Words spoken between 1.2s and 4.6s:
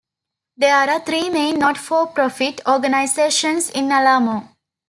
main not-for-profit organizations in Alamo.